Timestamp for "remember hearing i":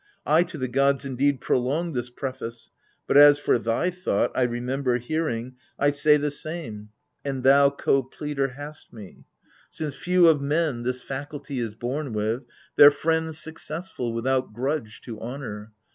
4.41-5.91